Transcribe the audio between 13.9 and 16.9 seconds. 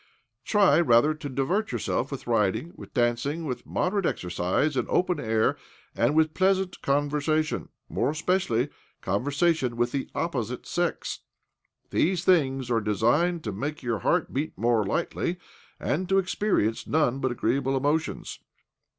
heart beat more lightly, and to experi ence